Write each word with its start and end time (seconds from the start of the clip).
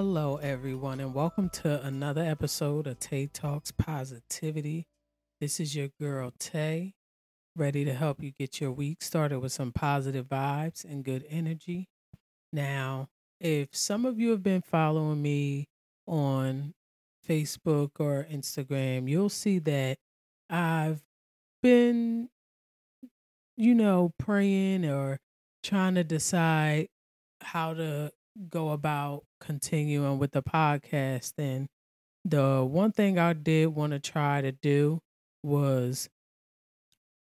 Hello, 0.00 0.36
everyone, 0.36 1.00
and 1.00 1.12
welcome 1.12 1.48
to 1.48 1.84
another 1.84 2.22
episode 2.22 2.86
of 2.86 3.00
Tay 3.00 3.26
Talks 3.26 3.72
Positivity. 3.72 4.86
This 5.40 5.58
is 5.58 5.74
your 5.74 5.88
girl, 6.00 6.32
Tay, 6.38 6.94
ready 7.56 7.84
to 7.84 7.92
help 7.92 8.22
you 8.22 8.30
get 8.38 8.60
your 8.60 8.70
week 8.70 9.02
started 9.02 9.40
with 9.40 9.50
some 9.50 9.72
positive 9.72 10.26
vibes 10.26 10.84
and 10.84 11.02
good 11.04 11.26
energy. 11.28 11.88
Now, 12.52 13.08
if 13.40 13.70
some 13.72 14.06
of 14.06 14.20
you 14.20 14.30
have 14.30 14.40
been 14.44 14.62
following 14.62 15.20
me 15.20 15.66
on 16.06 16.74
Facebook 17.28 17.90
or 17.98 18.24
Instagram, 18.32 19.10
you'll 19.10 19.28
see 19.28 19.58
that 19.58 19.96
I've 20.48 21.02
been, 21.60 22.28
you 23.56 23.74
know, 23.74 24.12
praying 24.16 24.84
or 24.84 25.18
trying 25.64 25.96
to 25.96 26.04
decide 26.04 26.86
how 27.40 27.74
to 27.74 28.12
go 28.48 28.70
about 28.70 29.24
continuing 29.40 30.18
with 30.18 30.32
the 30.32 30.42
podcast. 30.42 31.32
And 31.38 31.68
the 32.24 32.64
one 32.64 32.92
thing 32.92 33.18
I 33.18 33.32
did 33.32 33.68
want 33.68 33.92
to 33.92 33.98
try 33.98 34.40
to 34.40 34.52
do 34.52 35.00
was 35.42 36.08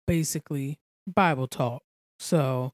basically 0.07 0.79
Bible 1.07 1.47
talk. 1.47 1.83
So 2.19 2.73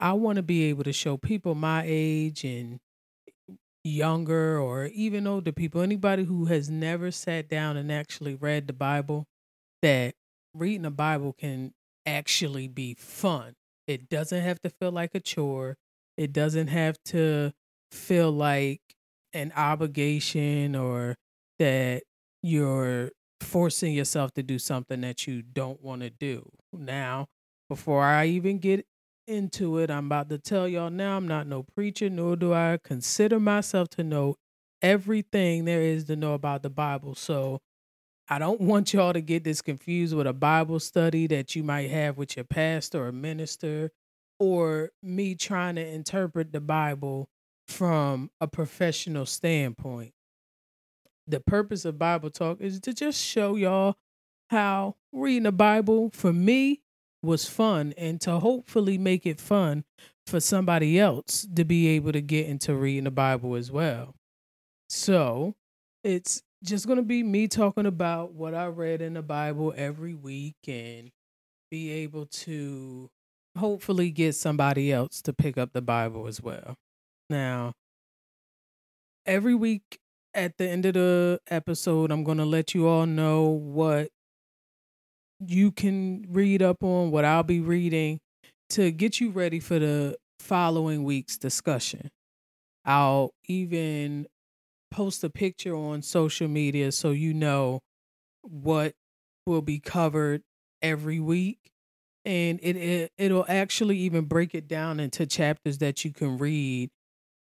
I 0.00 0.12
want 0.12 0.36
to 0.36 0.42
be 0.42 0.64
able 0.64 0.84
to 0.84 0.92
show 0.92 1.16
people 1.16 1.54
my 1.54 1.82
age 1.86 2.44
and 2.44 2.80
younger 3.84 4.58
or 4.58 4.86
even 4.86 5.26
older 5.26 5.52
people, 5.52 5.80
anybody 5.80 6.24
who 6.24 6.46
has 6.46 6.68
never 6.68 7.10
sat 7.10 7.48
down 7.48 7.76
and 7.76 7.90
actually 7.90 8.34
read 8.34 8.66
the 8.66 8.72
Bible, 8.72 9.26
that 9.82 10.14
reading 10.54 10.82
the 10.82 10.90
Bible 10.90 11.32
can 11.32 11.72
actually 12.04 12.68
be 12.68 12.94
fun. 12.94 13.54
It 13.86 14.08
doesn't 14.08 14.42
have 14.42 14.60
to 14.62 14.70
feel 14.70 14.90
like 14.90 15.14
a 15.14 15.20
chore. 15.20 15.76
It 16.16 16.32
doesn't 16.32 16.68
have 16.68 16.96
to 17.06 17.52
feel 17.90 18.30
like 18.30 18.80
an 19.32 19.52
obligation 19.56 20.74
or 20.74 21.16
that 21.58 22.02
you're 22.42 23.10
forcing 23.40 23.92
yourself 23.92 24.32
to 24.34 24.42
do 24.42 24.58
something 24.58 25.00
that 25.02 25.26
you 25.26 25.42
don't 25.42 25.82
want 25.82 26.02
to 26.02 26.10
do. 26.10 26.50
Now, 26.72 27.26
before 27.68 28.02
I 28.04 28.26
even 28.26 28.58
get 28.58 28.86
into 29.26 29.78
it, 29.78 29.90
I'm 29.90 30.06
about 30.06 30.28
to 30.30 30.38
tell 30.38 30.68
y'all 30.68 30.90
now 30.90 31.16
I'm 31.16 31.28
not 31.28 31.46
no 31.46 31.62
preacher, 31.62 32.08
nor 32.08 32.36
do 32.36 32.52
I 32.52 32.78
consider 32.82 33.40
myself 33.40 33.88
to 33.90 34.04
know 34.04 34.36
everything 34.82 35.64
there 35.64 35.82
is 35.82 36.04
to 36.04 36.16
know 36.16 36.34
about 36.34 36.62
the 36.62 36.70
Bible. 36.70 37.14
So 37.14 37.60
I 38.28 38.38
don't 38.38 38.60
want 38.62 38.92
y'all 38.92 39.12
to 39.12 39.20
get 39.20 39.44
this 39.44 39.62
confused 39.62 40.14
with 40.14 40.26
a 40.26 40.32
Bible 40.32 40.80
study 40.80 41.26
that 41.28 41.54
you 41.54 41.62
might 41.62 41.90
have 41.90 42.16
with 42.16 42.36
your 42.36 42.44
pastor 42.44 43.06
or 43.06 43.12
minister 43.12 43.90
or 44.38 44.90
me 45.02 45.34
trying 45.34 45.76
to 45.76 45.86
interpret 45.86 46.52
the 46.52 46.60
Bible 46.60 47.28
from 47.68 48.30
a 48.40 48.46
professional 48.46 49.26
standpoint. 49.26 50.12
The 51.26 51.40
purpose 51.40 51.84
of 51.84 51.98
Bible 51.98 52.30
talk 52.30 52.60
is 52.60 52.80
to 52.80 52.92
just 52.92 53.20
show 53.22 53.56
y'all 53.56 53.96
how 54.50 54.96
reading 55.12 55.42
the 55.44 55.52
Bible 55.52 56.10
for 56.12 56.32
me 56.32 56.82
was 57.22 57.48
fun 57.48 57.92
and 57.98 58.20
to 58.20 58.38
hopefully 58.38 58.96
make 58.96 59.26
it 59.26 59.40
fun 59.40 59.84
for 60.26 60.40
somebody 60.40 60.98
else 60.98 61.46
to 61.54 61.64
be 61.64 61.88
able 61.88 62.12
to 62.12 62.20
get 62.20 62.46
into 62.46 62.74
reading 62.74 63.04
the 63.04 63.10
Bible 63.10 63.56
as 63.56 63.70
well. 63.70 64.14
So 64.88 65.54
it's 66.04 66.42
just 66.62 66.86
going 66.86 66.98
to 66.98 67.02
be 67.02 67.22
me 67.22 67.48
talking 67.48 67.86
about 67.86 68.32
what 68.32 68.54
I 68.54 68.66
read 68.66 69.02
in 69.02 69.14
the 69.14 69.22
Bible 69.22 69.74
every 69.76 70.14
week 70.14 70.56
and 70.68 71.10
be 71.70 71.90
able 71.90 72.26
to 72.26 73.10
hopefully 73.58 74.10
get 74.10 74.34
somebody 74.34 74.92
else 74.92 75.20
to 75.22 75.32
pick 75.32 75.58
up 75.58 75.72
the 75.72 75.82
Bible 75.82 76.26
as 76.26 76.40
well. 76.40 76.76
Now, 77.28 77.72
every 79.24 79.54
week 79.54 79.98
at 80.34 80.56
the 80.58 80.68
end 80.68 80.86
of 80.86 80.94
the 80.94 81.40
episode, 81.48 82.10
I'm 82.10 82.24
going 82.24 82.38
to 82.38 82.44
let 82.44 82.74
you 82.74 82.86
all 82.86 83.06
know 83.06 83.46
what 83.48 84.10
you 85.40 85.70
can 85.70 86.24
read 86.28 86.62
up 86.62 86.82
on, 86.82 87.10
what 87.10 87.24
I'll 87.24 87.42
be 87.42 87.60
reading 87.60 88.20
to 88.70 88.90
get 88.90 89.20
you 89.20 89.30
ready 89.30 89.60
for 89.60 89.78
the 89.78 90.16
following 90.40 91.04
week's 91.04 91.36
discussion. 91.36 92.08
I'll 92.84 93.32
even 93.46 94.26
post 94.90 95.24
a 95.24 95.30
picture 95.30 95.74
on 95.74 96.02
social 96.02 96.48
media 96.48 96.92
so 96.92 97.10
you 97.10 97.34
know 97.34 97.80
what 98.42 98.94
will 99.46 99.62
be 99.62 99.80
covered 99.80 100.42
every 100.82 101.20
week 101.20 101.58
and 102.24 102.60
it, 102.62 102.76
it 102.76 103.12
it'll 103.18 103.44
actually 103.48 103.98
even 103.98 104.24
break 104.24 104.54
it 104.54 104.68
down 104.68 105.00
into 105.00 105.26
chapters 105.26 105.78
that 105.78 106.04
you 106.04 106.12
can 106.12 106.38
read 106.38 106.90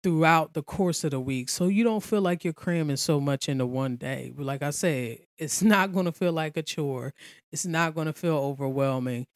throughout 0.02 0.54
the 0.54 0.62
course 0.62 1.04
of 1.04 1.10
the 1.10 1.20
week. 1.20 1.48
So 1.48 1.66
you 1.66 1.84
don't 1.84 2.02
feel 2.02 2.22
like 2.22 2.44
you're 2.44 2.52
cramming 2.52 2.96
so 2.96 3.20
much 3.20 3.48
into 3.48 3.66
one 3.66 3.96
day. 3.96 4.32
But 4.34 4.46
like 4.46 4.62
I 4.62 4.70
said, 4.70 5.18
it's 5.38 5.62
not 5.64 5.92
going 5.92 6.06
to 6.06 6.12
feel 6.12 6.32
like 6.32 6.56
a 6.56 6.62
chore. 6.62 7.12
It's 7.52 7.66
not 7.66 7.94
going 7.94 8.06
to 8.06 8.12
feel 8.12 8.36
overwhelming. 8.36 9.26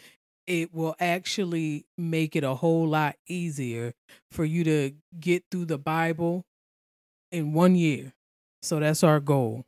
It 0.46 0.74
will 0.74 0.94
actually 1.00 1.86
make 1.96 2.36
it 2.36 2.44
a 2.44 2.54
whole 2.54 2.86
lot 2.86 3.16
easier 3.28 3.94
for 4.30 4.44
you 4.44 4.64
to 4.64 4.92
get 5.18 5.44
through 5.50 5.66
the 5.66 5.78
Bible 5.78 6.44
in 7.32 7.52
one 7.52 7.74
year. 7.76 8.12
So 8.62 8.80
that's 8.80 9.02
our 9.02 9.20
goal. 9.20 9.64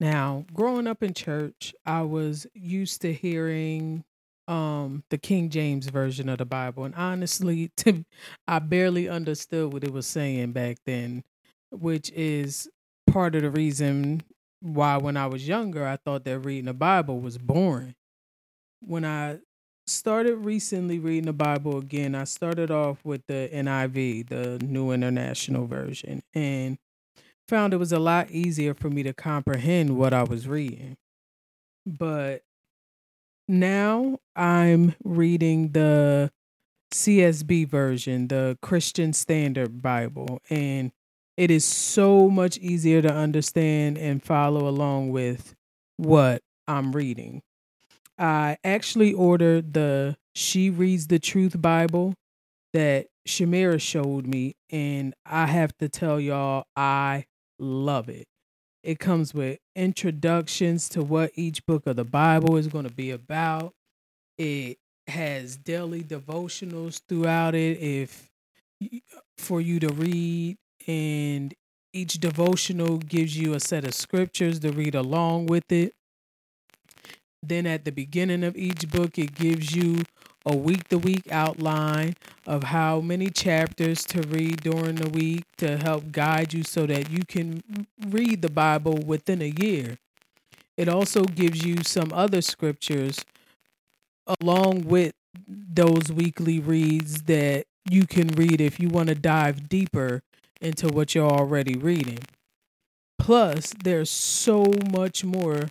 Now, 0.00 0.44
growing 0.52 0.86
up 0.86 1.02
in 1.02 1.14
church, 1.14 1.74
I 1.84 2.02
was 2.02 2.46
used 2.54 3.02
to 3.02 3.12
hearing 3.12 4.04
um 4.50 5.04
the 5.10 5.18
King 5.18 5.50
James 5.50 5.88
version 5.88 6.28
of 6.28 6.38
the 6.38 6.46
Bible 6.46 6.84
and 6.84 6.94
honestly 6.96 7.70
to, 7.78 8.04
I 8.48 8.58
barely 8.60 9.08
understood 9.08 9.72
what 9.72 9.84
it 9.84 9.92
was 9.92 10.06
saying 10.06 10.52
back 10.52 10.78
then 10.86 11.24
which 11.70 12.10
is 12.12 12.68
part 13.10 13.34
of 13.36 13.42
the 13.42 13.50
reason 13.50 14.22
why 14.60 14.96
when 14.98 15.16
I 15.16 15.26
was 15.28 15.48
younger 15.48 15.86
I 15.86 15.96
thought 15.96 16.24
that 16.24 16.40
reading 16.40 16.66
the 16.66 16.74
Bible 16.74 17.20
was 17.20 17.38
boring. 17.38 17.94
When 18.80 19.04
I 19.04 19.38
started 19.86 20.36
recently 20.36 20.98
reading 20.98 21.26
the 21.26 21.32
Bible 21.32 21.78
again, 21.78 22.14
I 22.14 22.24
started 22.24 22.70
off 22.70 23.04
with 23.04 23.22
the 23.26 23.48
NIV, 23.52 24.22
the 24.22 24.58
New 24.64 24.92
International 24.92 25.66
Version, 25.66 26.22
and 26.34 26.78
found 27.48 27.74
it 27.74 27.78
was 27.78 27.92
a 27.92 27.98
lot 27.98 28.30
easier 28.30 28.74
for 28.74 28.90
me 28.90 29.02
to 29.04 29.14
comprehend 29.14 29.96
what 29.98 30.14
I 30.14 30.24
was 30.24 30.48
reading. 30.48 30.96
But 31.86 32.42
now 33.50 34.18
I'm 34.36 34.94
reading 35.04 35.72
the 35.72 36.30
CSB 36.92 37.68
version, 37.68 38.28
the 38.28 38.56
Christian 38.62 39.12
Standard 39.12 39.82
Bible, 39.82 40.40
and 40.48 40.92
it 41.36 41.50
is 41.50 41.64
so 41.64 42.28
much 42.30 42.58
easier 42.58 43.02
to 43.02 43.12
understand 43.12 43.98
and 43.98 44.22
follow 44.22 44.68
along 44.68 45.10
with 45.10 45.54
what 45.96 46.42
I'm 46.68 46.92
reading. 46.92 47.42
I 48.18 48.58
actually 48.62 49.12
ordered 49.12 49.74
the 49.74 50.16
She 50.34 50.70
Reads 50.70 51.08
the 51.08 51.18
Truth 51.18 51.60
Bible 51.60 52.14
that 52.72 53.06
Shamira 53.26 53.80
showed 53.80 54.26
me, 54.26 54.54
and 54.70 55.14
I 55.26 55.46
have 55.46 55.76
to 55.78 55.88
tell 55.88 56.20
y'all, 56.20 56.64
I 56.76 57.24
love 57.58 58.08
it. 58.08 58.26
It 58.82 58.98
comes 58.98 59.34
with 59.34 59.58
introductions 59.76 60.88
to 60.90 61.02
what 61.02 61.32
each 61.34 61.64
book 61.66 61.86
of 61.86 61.96
the 61.96 62.04
Bible 62.04 62.56
is 62.56 62.66
going 62.68 62.88
to 62.88 62.94
be 62.94 63.10
about. 63.10 63.74
It 64.38 64.78
has 65.06 65.56
daily 65.56 66.02
devotionals 66.02 67.02
throughout 67.08 67.54
it 67.54 67.78
if 67.80 68.30
for 69.36 69.60
you 69.60 69.80
to 69.80 69.88
read 69.88 70.56
and 70.86 71.54
each 71.92 72.14
devotional 72.14 72.98
gives 72.98 73.36
you 73.36 73.52
a 73.54 73.60
set 73.60 73.84
of 73.84 73.94
scriptures 73.94 74.60
to 74.60 74.70
read 74.70 74.94
along 74.94 75.46
with 75.46 75.70
it. 75.70 75.92
Then 77.42 77.66
at 77.66 77.84
the 77.84 77.92
beginning 77.92 78.44
of 78.44 78.56
each 78.56 78.88
book 78.88 79.18
it 79.18 79.34
gives 79.34 79.74
you 79.74 80.04
a 80.46 80.56
week 80.56 80.88
to 80.88 80.98
week 80.98 81.30
outline 81.30 82.14
of 82.46 82.64
how 82.64 83.00
many 83.00 83.28
chapters 83.28 84.04
to 84.04 84.22
read 84.22 84.62
during 84.62 84.96
the 84.96 85.08
week 85.08 85.44
to 85.58 85.76
help 85.76 86.10
guide 86.12 86.52
you 86.54 86.62
so 86.62 86.86
that 86.86 87.10
you 87.10 87.20
can 87.28 87.62
read 88.08 88.42
the 88.42 88.50
Bible 88.50 88.96
within 89.04 89.42
a 89.42 89.52
year. 89.60 89.98
It 90.76 90.88
also 90.88 91.24
gives 91.24 91.64
you 91.64 91.82
some 91.82 92.10
other 92.12 92.40
scriptures 92.40 93.24
along 94.40 94.84
with 94.86 95.12
those 95.46 96.10
weekly 96.10 96.58
reads 96.58 97.22
that 97.22 97.66
you 97.88 98.06
can 98.06 98.28
read 98.28 98.60
if 98.60 98.80
you 98.80 98.88
want 98.88 99.08
to 99.08 99.14
dive 99.14 99.68
deeper 99.68 100.22
into 100.60 100.88
what 100.88 101.14
you're 101.14 101.30
already 101.30 101.76
reading. 101.76 102.20
Plus, 103.18 103.74
there's 103.84 104.10
so 104.10 104.64
much 104.92 105.24
more 105.24 105.68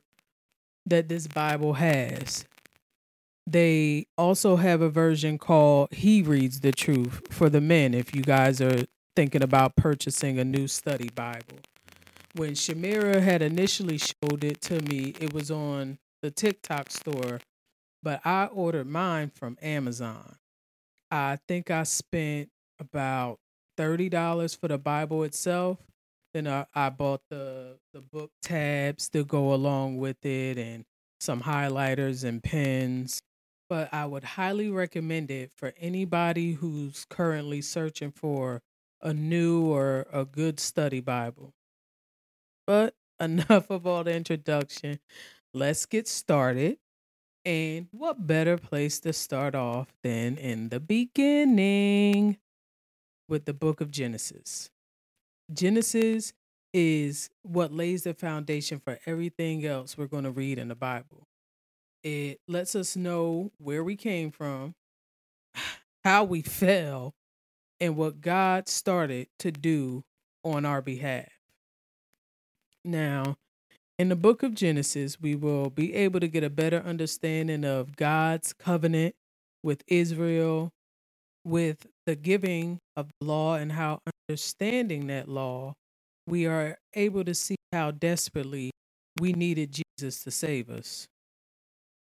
that 0.85 1.07
this 1.09 1.27
Bible 1.27 1.73
has 1.73 2.45
they 3.51 4.07
also 4.17 4.57
have 4.57 4.81
a 4.81 4.89
version 4.89 5.37
called 5.37 5.93
He 5.93 6.21
Reads 6.21 6.59
the 6.61 6.71
Truth 6.71 7.21
for 7.31 7.49
the 7.49 7.61
men 7.61 7.93
if 7.93 8.15
you 8.15 8.21
guys 8.21 8.61
are 8.61 8.85
thinking 9.15 9.43
about 9.43 9.75
purchasing 9.75 10.39
a 10.39 10.45
new 10.45 10.67
study 10.67 11.09
Bible. 11.09 11.59
When 12.35 12.51
Shamira 12.51 13.21
had 13.21 13.41
initially 13.41 13.97
showed 13.97 14.43
it 14.43 14.61
to 14.61 14.81
me, 14.81 15.15
it 15.19 15.33
was 15.33 15.51
on 15.51 15.97
the 16.21 16.31
TikTok 16.31 16.91
store, 16.91 17.39
but 18.03 18.21
I 18.25 18.45
ordered 18.45 18.87
mine 18.87 19.31
from 19.35 19.57
Amazon. 19.61 20.35
I 21.11 21.39
think 21.47 21.71
I 21.71 21.83
spent 21.83 22.49
about 22.79 23.39
$30 23.77 24.59
for 24.59 24.67
the 24.67 24.77
Bible 24.77 25.23
itself, 25.23 25.79
Then 26.33 26.47
I, 26.47 26.65
I 26.75 26.89
bought 26.89 27.21
the 27.29 27.77
the 27.93 28.01
book 28.01 28.31
tabs 28.43 29.09
to 29.09 29.23
go 29.25 29.53
along 29.53 29.97
with 29.97 30.23
it 30.25 30.57
and 30.57 30.85
some 31.19 31.41
highlighters 31.41 32.23
and 32.23 32.43
pens. 32.43 33.21
But 33.69 33.93
I 33.93 34.05
would 34.05 34.23
highly 34.23 34.69
recommend 34.69 35.29
it 35.29 35.51
for 35.55 35.73
anybody 35.77 36.53
who's 36.53 37.05
currently 37.05 37.61
searching 37.61 38.11
for 38.11 38.61
a 39.01 39.13
new 39.13 39.65
or 39.65 40.07
a 40.11 40.25
good 40.25 40.59
study 40.59 40.99
Bible. 40.99 41.53
But 42.65 42.95
enough 43.19 43.69
of 43.69 43.85
all 43.85 44.03
the 44.03 44.13
introduction. 44.13 44.99
Let's 45.53 45.85
get 45.85 46.07
started. 46.07 46.77
And 47.45 47.87
what 47.91 48.27
better 48.27 48.57
place 48.57 48.99
to 49.01 49.13
start 49.13 49.55
off 49.55 49.93
than 50.03 50.37
in 50.37 50.69
the 50.69 50.79
beginning 50.79 52.37
with 53.27 53.45
the 53.45 53.53
book 53.53 53.81
of 53.81 53.91
Genesis? 53.91 54.69
Genesis 55.51 56.33
is 56.73 57.29
what 57.41 57.73
lays 57.73 58.03
the 58.03 58.13
foundation 58.13 58.79
for 58.79 58.99
everything 59.05 59.65
else 59.65 59.97
we're 59.97 60.07
going 60.07 60.25
to 60.25 60.31
read 60.31 60.59
in 60.59 60.67
the 60.67 60.75
Bible. 60.75 61.28
It 62.03 62.39
lets 62.47 62.75
us 62.75 62.95
know 62.95 63.51
where 63.57 63.83
we 63.83 63.95
came 63.95 64.31
from, 64.31 64.73
how 66.03 66.23
we 66.23 66.41
fell, 66.41 67.13
and 67.79 67.95
what 67.95 68.21
God 68.21 68.67
started 68.67 69.27
to 69.39 69.51
do 69.51 70.03
on 70.43 70.65
our 70.65 70.81
behalf. 70.81 71.29
Now, 72.85 73.37
in 73.97 74.09
the 74.09 74.15
book 74.15 74.43
of 74.43 74.53
Genesis, 74.53 75.19
we 75.19 75.35
will 75.35 75.69
be 75.69 75.93
able 75.93 76.21
to 76.21 76.27
get 76.27 76.43
a 76.43 76.49
better 76.49 76.81
understanding 76.85 77.65
of 77.65 77.97
God's 77.97 78.53
covenant 78.53 79.15
with 79.63 79.83
Israel, 79.87 80.71
with 81.43 81.87
the 82.05 82.15
giving 82.15 82.79
of 82.95 83.09
the 83.19 83.27
law, 83.27 83.55
and 83.55 83.73
how 83.73 83.99
understanding 84.29 85.07
that 85.07 85.27
law, 85.27 85.73
we 86.27 86.45
are 86.45 86.77
able 86.93 87.25
to 87.25 87.35
see 87.35 87.55
how 87.73 87.91
desperately 87.91 88.71
we 89.19 89.33
needed 89.33 89.81
Jesus 89.99 90.23
to 90.23 90.31
save 90.31 90.69
us. 90.69 91.07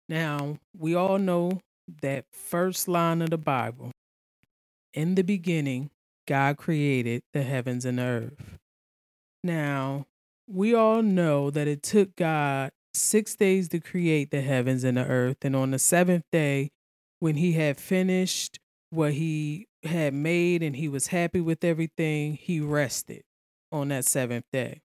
Now, 0.09 0.59
we 0.77 0.95
all 0.95 1.19
know 1.19 1.61
that 2.03 2.27
first 2.33 2.89
line 2.89 3.23
of 3.23 3.31
the 3.31 3.39
Bible 3.39 3.93
In 4.93 5.15
the 5.17 5.25
beginning, 5.25 5.91
God 6.27 6.57
created 6.57 7.23
the 7.33 7.43
heavens 7.43 7.85
and 7.85 7.99
the 7.99 8.03
earth. 8.03 8.59
Now, 9.43 10.07
we 10.49 10.75
all 10.75 11.03
know 11.03 11.51
that 11.51 11.69
it 11.69 11.83
took 11.83 12.17
God 12.17 12.71
six 12.95 13.35
days 13.35 13.69
to 13.71 13.81
create 13.81 14.31
the 14.31 14.41
heavens 14.41 14.85
and 14.85 14.97
the 14.97 15.05
earth. 15.05 15.39
And 15.43 15.57
on 15.57 15.73
the 15.73 15.79
seventh 15.79 16.25
day, 16.31 16.71
when 17.19 17.37
he 17.37 17.53
had 17.53 17.79
finished 17.79 18.59
what 18.91 19.15
he 19.15 19.67
had 19.83 20.15
made 20.15 20.63
and 20.63 20.77
he 20.77 20.89
was 20.89 21.09
happy 21.09 21.41
with 21.41 21.65
everything, 21.65 22.35
he 22.35 22.61
rested 22.61 23.23
on 23.73 23.89
that 23.89 24.05
seventh 24.05 24.47
day. 24.53 24.81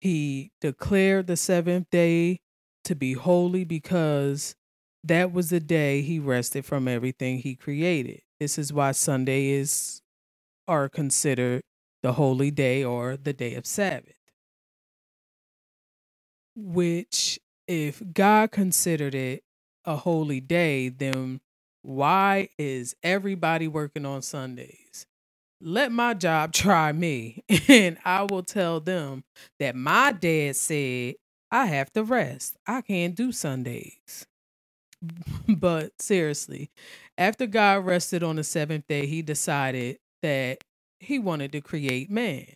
He 0.00 0.52
declared 0.60 1.26
the 1.26 1.36
seventh 1.36 1.88
day 1.90 2.40
to 2.88 2.96
be 2.96 3.14
holy 3.14 3.64
because 3.64 4.56
that 5.04 5.32
was 5.32 5.50
the 5.50 5.60
day 5.60 6.02
he 6.02 6.20
rested 6.20 6.66
from 6.66 6.88
everything 6.88 7.38
he 7.38 7.56
created. 7.56 8.22
This 8.40 8.58
is 8.58 8.72
why 8.72 8.92
Sunday 8.92 9.50
is 9.50 10.02
are 10.68 10.88
considered 10.88 11.62
the 12.02 12.14
holy 12.14 12.50
day 12.50 12.84
or 12.84 13.16
the 13.16 13.34
day 13.34 13.54
of 13.56 13.66
Sabbath 13.66 14.14
which 16.56 17.38
if 17.68 18.02
God 18.12 18.52
considered 18.52 19.14
it 19.14 19.42
a 19.84 19.96
holy 19.96 20.40
day, 20.40 20.88
then 20.88 21.40
why 21.82 22.50
is 22.58 22.96
everybody 23.02 23.68
working 23.68 24.06
on 24.06 24.22
Sundays? 24.22 25.06
Let 25.60 25.92
my 25.92 26.14
job 26.14 26.52
try 26.54 26.92
me, 26.92 27.44
and 27.68 27.98
I 28.04 28.26
will 28.30 28.42
tell 28.42 28.80
them 28.80 29.24
that 29.60 29.76
my 29.76 30.12
dad 30.12 30.56
said 30.56 31.16
I 31.50 31.66
have 31.66 31.92
to 31.92 32.02
rest. 32.02 32.56
I 32.66 32.82
can't 32.82 33.14
do 33.14 33.32
Sundays. 33.32 34.26
but 35.48 35.92
seriously, 36.00 36.70
after 37.16 37.46
God 37.46 37.86
rested 37.86 38.22
on 38.22 38.36
the 38.36 38.44
seventh 38.44 38.86
day, 38.88 39.06
he 39.06 39.22
decided 39.22 39.98
that 40.22 40.64
he 41.00 41.18
wanted 41.18 41.52
to 41.52 41.60
create 41.60 42.10
man. 42.10 42.46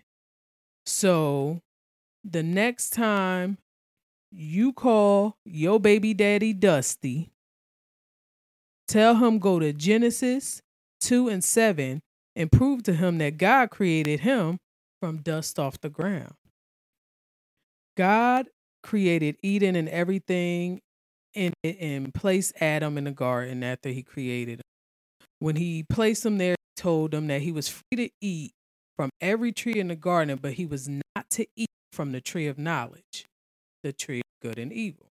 So 0.84 1.60
the 2.24 2.42
next 2.42 2.90
time 2.90 3.58
you 4.30 4.72
call 4.72 5.36
your 5.44 5.78
baby 5.78 6.14
daddy 6.14 6.52
Dusty, 6.52 7.30
tell 8.88 9.16
him 9.16 9.38
go 9.38 9.58
to 9.58 9.72
Genesis 9.72 10.60
2 11.00 11.28
and 11.28 11.44
7 11.44 12.00
and 12.34 12.52
prove 12.52 12.82
to 12.84 12.94
him 12.94 13.18
that 13.18 13.38
God 13.38 13.70
created 13.70 14.20
him 14.20 14.58
from 15.00 15.18
dust 15.18 15.58
off 15.58 15.80
the 15.80 15.88
ground. 15.88 16.34
God 17.96 18.48
created 18.82 19.36
Eden 19.42 19.76
and 19.76 19.88
everything 19.88 20.80
in 21.34 21.52
it 21.62 21.78
and 21.80 22.12
placed 22.12 22.52
Adam 22.60 22.98
in 22.98 23.04
the 23.04 23.10
garden 23.10 23.62
after 23.62 23.88
he 23.88 24.02
created 24.02 24.58
him. 24.60 24.62
When 25.38 25.56
he 25.56 25.82
placed 25.82 26.24
him 26.24 26.38
there, 26.38 26.56
he 26.76 26.82
told 26.82 27.14
him 27.14 27.26
that 27.28 27.42
he 27.42 27.52
was 27.52 27.68
free 27.68 27.96
to 27.96 28.10
eat 28.20 28.52
from 28.96 29.10
every 29.20 29.52
tree 29.52 29.78
in 29.78 29.88
the 29.88 29.96
garden, 29.96 30.38
but 30.40 30.54
he 30.54 30.66
was 30.66 30.88
not 30.88 31.30
to 31.30 31.46
eat 31.56 31.68
from 31.92 32.12
the 32.12 32.20
tree 32.20 32.46
of 32.46 32.58
knowledge 32.58 33.24
the 33.82 33.92
tree 33.92 34.20
of 34.20 34.48
good 34.48 34.58
and 34.58 34.72
evil. 34.72 35.08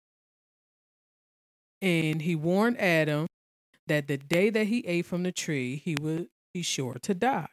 And 1.82 2.22
he 2.22 2.36
warned 2.36 2.80
Adam 2.80 3.26
that 3.86 4.06
the 4.06 4.18
day 4.18 4.50
that 4.50 4.66
he 4.66 4.86
ate 4.86 5.06
from 5.06 5.22
the 5.22 5.32
tree, 5.32 5.76
he 5.76 5.96
would 6.00 6.28
be 6.54 6.62
sure 6.62 6.96
to 7.02 7.14
die. 7.14 7.48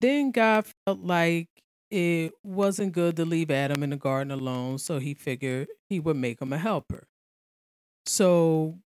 Then 0.00 0.30
God 0.30 0.66
felt 0.86 1.00
like 1.00 1.48
it 1.90 2.34
wasn't 2.44 2.92
good 2.92 3.16
to 3.16 3.24
leave 3.24 3.50
Adam 3.50 3.82
in 3.82 3.90
the 3.90 3.96
garden 3.96 4.30
alone, 4.30 4.78
so 4.78 4.98
he 4.98 5.14
figured 5.14 5.68
he 5.88 6.00
would 6.00 6.16
make 6.16 6.40
him 6.42 6.52
a 6.52 6.58
helper. 6.58 7.06
So 8.06 8.78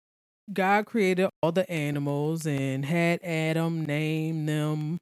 God 0.53 0.87
created 0.87 1.31
all 1.43 1.53
the 1.53 1.71
animals 1.71 2.47
and 2.47 2.85
had 2.85 3.21
Adam 3.25 3.85
name 3.87 4.47
them. 4.47 4.99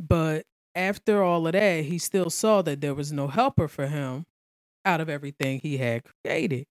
But 0.00 0.44
after 0.74 1.22
all 1.22 1.46
of 1.46 1.54
that, 1.54 1.84
he 1.84 1.98
still 1.98 2.30
saw 2.30 2.62
that 2.62 2.80
there 2.80 2.94
was 2.94 3.12
no 3.12 3.28
helper 3.28 3.68
for 3.68 3.86
him 3.86 4.26
out 4.84 5.00
of 5.00 5.08
everything 5.08 5.60
he 5.60 5.78
had 5.78 6.02
created. 6.24 6.66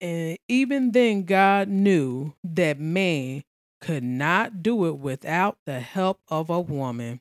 And 0.00 0.38
even 0.48 0.92
then, 0.92 1.24
God 1.24 1.68
knew 1.68 2.34
that 2.44 2.80
man 2.80 3.44
could 3.80 4.04
not 4.04 4.62
do 4.62 4.86
it 4.86 4.98
without 4.98 5.58
the 5.66 5.80
help 5.80 6.20
of 6.28 6.50
a 6.50 6.60
woman. 6.60 7.20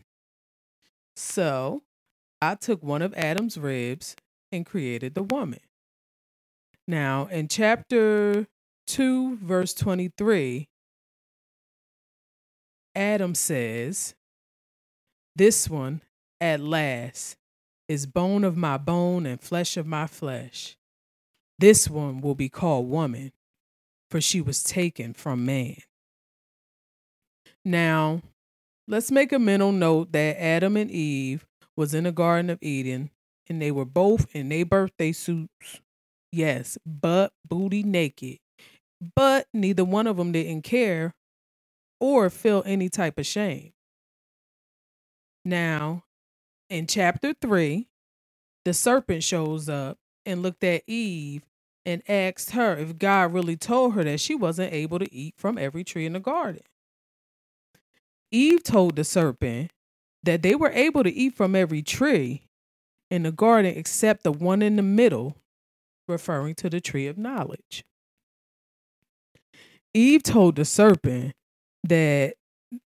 So 1.17 1.81
I 2.43 2.53
took 2.53 2.83
one 2.83 3.01
of 3.01 3.11
Adam's 3.15 3.57
ribs 3.57 4.15
and 4.51 4.67
created 4.67 5.15
the 5.15 5.23
woman. 5.23 5.61
Now, 6.87 7.25
in 7.25 7.47
chapter 7.47 8.45
2, 8.85 9.37
verse 9.37 9.73
23, 9.73 10.69
Adam 12.95 13.33
says, 13.33 14.13
This 15.35 15.67
one 15.67 16.01
at 16.39 16.59
last 16.59 17.35
is 17.87 18.05
bone 18.05 18.43
of 18.43 18.55
my 18.55 18.77
bone 18.77 19.25
and 19.25 19.41
flesh 19.41 19.75
of 19.75 19.87
my 19.87 20.05
flesh. 20.05 20.77
This 21.57 21.89
one 21.89 22.21
will 22.21 22.35
be 22.35 22.47
called 22.47 22.91
woman, 22.91 23.31
for 24.11 24.21
she 24.21 24.39
was 24.39 24.63
taken 24.63 25.15
from 25.15 25.47
man. 25.47 25.77
Now, 27.65 28.21
let's 28.87 29.11
make 29.11 29.31
a 29.31 29.39
mental 29.39 29.71
note 29.71 30.11
that 30.13 30.41
Adam 30.41 30.77
and 30.77 30.89
Eve 30.89 31.45
was 31.75 31.93
in 31.93 32.05
the 32.05 32.11
Garden 32.11 32.49
of 32.49 32.59
Eden 32.61 33.11
and 33.49 33.61
they 33.61 33.71
were 33.71 33.85
both 33.85 34.27
in 34.35 34.49
their 34.49 34.65
birthday 34.65 35.11
suits. 35.11 35.81
Yes, 36.31 36.77
butt 36.85 37.31
booty 37.47 37.83
naked. 37.83 38.39
But 39.15 39.47
neither 39.53 39.85
one 39.85 40.07
of 40.07 40.17
them 40.17 40.31
didn't 40.31 40.63
care 40.63 41.13
or 41.99 42.29
feel 42.29 42.63
any 42.65 42.89
type 42.89 43.17
of 43.17 43.25
shame. 43.25 43.73
Now, 45.45 46.03
in 46.69 46.87
chapter 46.87 47.33
3, 47.39 47.87
the 48.65 48.73
serpent 48.73 49.23
shows 49.23 49.69
up 49.69 49.97
and 50.25 50.41
looked 50.41 50.63
at 50.63 50.83
Eve 50.87 51.43
and 51.85 52.03
asked 52.09 52.51
her 52.51 52.75
if 52.75 52.97
God 52.97 53.33
really 53.33 53.55
told 53.55 53.93
her 53.93 54.03
that 54.03 54.19
she 54.19 54.35
wasn't 54.35 54.73
able 54.73 54.99
to 54.99 55.13
eat 55.13 55.35
from 55.37 55.57
every 55.57 55.85
tree 55.85 56.05
in 56.05 56.13
the 56.13 56.19
garden. 56.19 56.63
Eve 58.31 58.63
told 58.63 58.95
the 58.95 59.03
serpent 59.03 59.71
that 60.23 60.41
they 60.41 60.55
were 60.55 60.71
able 60.71 61.03
to 61.03 61.13
eat 61.13 61.35
from 61.35 61.55
every 61.55 61.81
tree 61.81 62.43
in 63.09 63.23
the 63.23 63.31
garden 63.31 63.73
except 63.75 64.23
the 64.23 64.31
one 64.31 64.61
in 64.61 64.75
the 64.75 64.81
middle, 64.83 65.37
referring 66.07 66.55
to 66.55 66.69
the 66.69 66.81
tree 66.81 67.07
of 67.07 67.17
knowledge. 67.17 67.85
Eve 69.93 70.23
told 70.23 70.55
the 70.55 70.65
serpent 70.65 71.33
that 71.83 72.35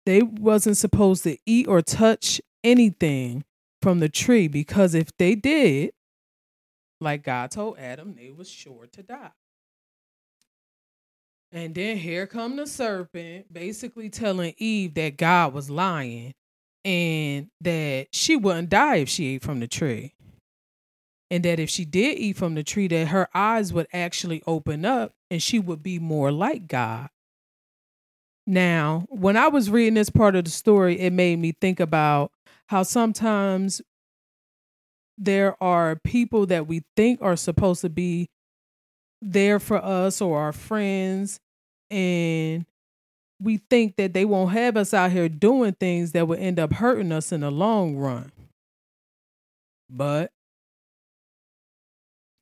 they 0.06 0.22
wasn't 0.22 0.76
supposed 0.76 1.24
to 1.24 1.36
eat 1.46 1.66
or 1.66 1.82
touch 1.82 2.40
anything 2.62 3.44
from 3.82 4.00
the 4.00 4.08
tree 4.08 4.48
because 4.48 4.94
if 4.94 5.14
they 5.18 5.34
did, 5.34 5.92
like 7.00 7.22
God 7.24 7.50
told 7.50 7.78
Adam, 7.78 8.14
they 8.14 8.30
was 8.30 8.48
sure 8.48 8.86
to 8.92 9.02
die. 9.02 9.32
And 11.54 11.72
then 11.72 11.96
here 11.98 12.26
come 12.26 12.56
the 12.56 12.66
serpent, 12.66 13.52
basically 13.52 14.10
telling 14.10 14.54
Eve 14.58 14.94
that 14.94 15.16
God 15.16 15.54
was 15.54 15.70
lying 15.70 16.34
and 16.84 17.48
that 17.60 18.08
she 18.10 18.34
wouldn't 18.34 18.70
die 18.70 18.96
if 18.96 19.08
she 19.08 19.36
ate 19.36 19.42
from 19.42 19.60
the 19.60 19.68
tree. 19.68 20.14
And 21.30 21.44
that 21.44 21.60
if 21.60 21.70
she 21.70 21.84
did 21.84 22.18
eat 22.18 22.36
from 22.36 22.56
the 22.56 22.64
tree, 22.64 22.88
that 22.88 23.06
her 23.08 23.28
eyes 23.32 23.72
would 23.72 23.86
actually 23.92 24.42
open 24.48 24.84
up 24.84 25.12
and 25.30 25.40
she 25.40 25.60
would 25.60 25.80
be 25.80 26.00
more 26.00 26.32
like 26.32 26.66
God. 26.66 27.08
Now, 28.48 29.06
when 29.08 29.36
I 29.36 29.46
was 29.46 29.70
reading 29.70 29.94
this 29.94 30.10
part 30.10 30.34
of 30.34 30.44
the 30.44 30.50
story, 30.50 30.98
it 30.98 31.12
made 31.12 31.38
me 31.38 31.54
think 31.60 31.78
about 31.78 32.32
how 32.66 32.82
sometimes 32.82 33.80
there 35.16 35.56
are 35.62 35.94
people 35.94 36.46
that 36.46 36.66
we 36.66 36.82
think 36.96 37.22
are 37.22 37.36
supposed 37.36 37.80
to 37.82 37.88
be 37.88 38.28
there 39.22 39.60
for 39.60 39.82
us 39.82 40.20
or 40.20 40.40
our 40.40 40.52
friends, 40.52 41.40
and 41.94 42.66
we 43.40 43.58
think 43.70 43.96
that 43.96 44.14
they 44.14 44.24
won't 44.24 44.52
have 44.52 44.76
us 44.76 44.92
out 44.92 45.12
here 45.12 45.28
doing 45.28 45.74
things 45.74 46.12
that 46.12 46.26
will 46.26 46.38
end 46.38 46.58
up 46.58 46.72
hurting 46.72 47.12
us 47.12 47.30
in 47.30 47.42
the 47.42 47.50
long 47.50 47.96
run. 47.96 48.32
But 49.88 50.32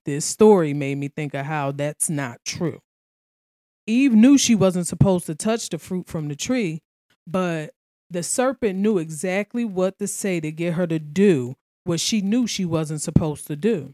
this 0.06 0.24
story 0.24 0.72
made 0.72 0.96
me 0.96 1.08
think 1.08 1.34
of 1.34 1.44
how 1.44 1.72
that's 1.72 2.08
not 2.08 2.38
true. 2.46 2.80
Eve 3.86 4.14
knew 4.14 4.38
she 4.38 4.54
wasn't 4.54 4.86
supposed 4.86 5.26
to 5.26 5.34
touch 5.34 5.68
the 5.68 5.78
fruit 5.78 6.06
from 6.06 6.28
the 6.28 6.36
tree, 6.36 6.80
but 7.26 7.74
the 8.08 8.22
serpent 8.22 8.78
knew 8.78 8.96
exactly 8.98 9.64
what 9.64 9.98
to 9.98 10.06
say 10.06 10.40
to 10.40 10.50
get 10.50 10.74
her 10.74 10.86
to 10.86 10.98
do 10.98 11.56
what 11.84 12.00
she 12.00 12.20
knew 12.20 12.46
she 12.46 12.64
wasn't 12.64 13.02
supposed 13.02 13.46
to 13.48 13.56
do. 13.56 13.92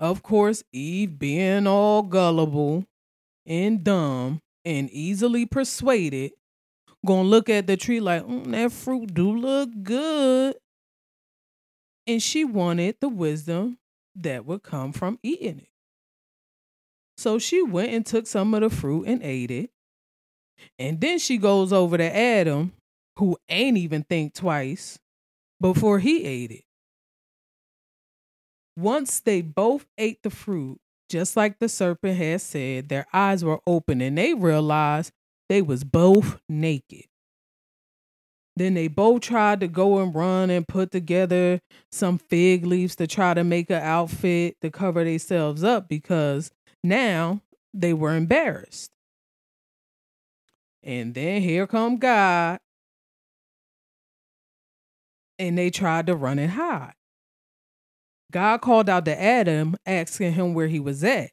Of 0.00 0.22
course, 0.22 0.64
Eve, 0.72 1.18
being 1.18 1.66
all 1.66 2.02
gullible 2.02 2.86
and 3.46 3.84
dumb 3.84 4.40
and 4.64 4.90
easily 4.90 5.46
persuaded, 5.46 6.32
gonna 7.04 7.28
look 7.28 7.48
at 7.48 7.66
the 7.66 7.76
tree 7.76 8.00
like, 8.00 8.22
mm, 8.24 8.50
that 8.50 8.72
fruit 8.72 9.12
do 9.14 9.36
look 9.36 9.70
good. 9.82 10.56
And 12.06 12.22
she 12.22 12.44
wanted 12.44 12.96
the 13.00 13.08
wisdom 13.08 13.78
that 14.16 14.44
would 14.44 14.62
come 14.62 14.92
from 14.92 15.18
eating 15.22 15.58
it. 15.58 15.68
So 17.16 17.38
she 17.38 17.62
went 17.62 17.92
and 17.92 18.04
took 18.04 18.26
some 18.26 18.54
of 18.54 18.60
the 18.60 18.70
fruit 18.70 19.06
and 19.06 19.22
ate 19.22 19.50
it. 19.50 19.70
And 20.78 21.00
then 21.00 21.18
she 21.18 21.38
goes 21.38 21.72
over 21.72 21.96
to 21.96 22.16
Adam, 22.16 22.72
who 23.18 23.36
ain't 23.48 23.78
even 23.78 24.02
think 24.04 24.34
twice 24.34 24.98
before 25.60 25.98
he 25.98 26.24
ate 26.24 26.50
it. 26.50 26.64
Once 28.76 29.20
they 29.20 29.40
both 29.40 29.86
ate 29.98 30.22
the 30.22 30.30
fruit, 30.30 30.80
just 31.08 31.36
like 31.36 31.58
the 31.58 31.68
serpent 31.68 32.16
had 32.16 32.40
said, 32.40 32.88
their 32.88 33.06
eyes 33.12 33.44
were 33.44 33.60
open 33.66 34.00
and 34.00 34.16
they 34.18 34.34
realized 34.34 35.12
they 35.48 35.62
was 35.62 35.84
both 35.84 36.40
naked. 36.48 37.04
Then 38.56 38.74
they 38.74 38.88
both 38.88 39.22
tried 39.22 39.60
to 39.60 39.68
go 39.68 39.98
and 39.98 40.14
run 40.14 40.48
and 40.48 40.66
put 40.66 40.92
together 40.92 41.60
some 41.90 42.18
fig 42.18 42.64
leaves 42.64 42.94
to 42.96 43.06
try 43.06 43.34
to 43.34 43.42
make 43.42 43.68
an 43.68 43.82
outfit 43.82 44.56
to 44.60 44.70
cover 44.70 45.02
themselves 45.02 45.64
up 45.64 45.88
because 45.88 46.52
now 46.82 47.40
they 47.72 47.92
were 47.92 48.14
embarrassed. 48.14 48.92
And 50.84 51.14
then 51.14 51.42
here 51.42 51.66
come 51.66 51.96
God. 51.96 52.58
And 55.38 55.58
they 55.58 55.70
tried 55.70 56.06
to 56.06 56.14
run 56.14 56.38
and 56.38 56.52
hide. 56.52 56.94
God 58.34 58.62
called 58.62 58.88
out 58.88 59.04
to 59.04 59.22
Adam, 59.22 59.76
asking 59.86 60.32
him 60.32 60.54
where 60.54 60.66
he 60.66 60.80
was 60.80 61.04
at. 61.04 61.30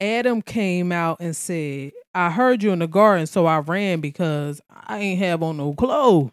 Adam 0.00 0.42
came 0.42 0.90
out 0.90 1.18
and 1.20 1.36
said, 1.36 1.92
I 2.12 2.32
heard 2.32 2.64
you 2.64 2.72
in 2.72 2.80
the 2.80 2.88
garden, 2.88 3.28
so 3.28 3.46
I 3.46 3.60
ran 3.60 4.00
because 4.00 4.60
I 4.68 4.98
ain't 4.98 5.20
have 5.20 5.40
on 5.44 5.56
no 5.56 5.72
clothes. 5.72 6.32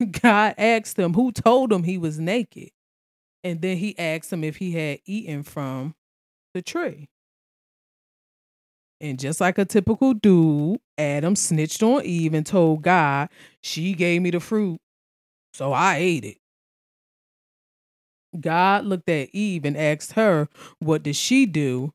God 0.22 0.54
asked 0.56 0.98
him 0.98 1.12
who 1.12 1.30
told 1.30 1.70
him 1.70 1.82
he 1.82 1.98
was 1.98 2.18
naked. 2.18 2.70
And 3.44 3.60
then 3.60 3.76
he 3.76 3.98
asked 3.98 4.32
him 4.32 4.44
if 4.44 4.56
he 4.56 4.72
had 4.72 5.00
eaten 5.04 5.42
from 5.42 5.94
the 6.54 6.62
tree. 6.62 7.10
And 8.98 9.18
just 9.18 9.42
like 9.42 9.58
a 9.58 9.66
typical 9.66 10.14
dude, 10.14 10.80
Adam 10.96 11.36
snitched 11.36 11.82
on 11.82 12.02
Eve 12.02 12.32
and 12.32 12.46
told 12.46 12.80
God, 12.80 13.28
She 13.62 13.92
gave 13.92 14.22
me 14.22 14.30
the 14.30 14.40
fruit, 14.40 14.80
so 15.52 15.74
I 15.74 15.96
ate 15.96 16.24
it. 16.24 16.38
God 18.36 18.84
looked 18.84 19.08
at 19.08 19.30
Eve 19.32 19.64
and 19.64 19.76
asked 19.76 20.12
her, 20.12 20.48
What 20.78 21.02
did 21.02 21.16
she 21.16 21.46
do? 21.46 21.92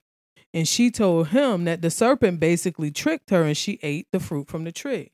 And 0.54 0.68
she 0.68 0.92
told 0.92 1.30
him 1.30 1.64
that 1.64 1.82
the 1.82 1.90
serpent 1.90 2.40
basically 2.40 2.92
tricked 2.92 3.30
her 3.30 3.44
and 3.44 3.56
she 3.56 3.80
ate 3.82 4.08
the 4.12 4.20
fruit 4.20 4.48
from 4.48 4.66
the 4.66 4.72
tree. 4.72 5.12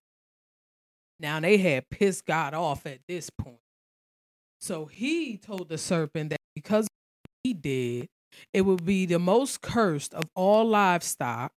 Now 1.19 1.39
they 1.39 1.57
had 1.57 1.89
pissed 1.89 2.25
God 2.25 2.53
off 2.53 2.86
at 2.86 3.00
this 3.07 3.29
point. 3.29 3.60
So 4.60 4.86
he 4.86 5.38
told 5.38 5.69
the 5.69 5.77
serpent 5.77 6.31
that 6.31 6.39
because 6.55 6.88
he 7.43 7.53
did, 7.53 8.07
it 8.53 8.62
would 8.62 8.86
be 8.86 9.05
the 9.05 9.19
most 9.19 9.62
cursed 9.62 10.13
of 10.13 10.24
all 10.36 10.65
livestock 10.65 11.51